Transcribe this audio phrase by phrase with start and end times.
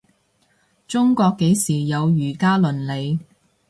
[0.87, 3.19] 中國幾時有儒家倫理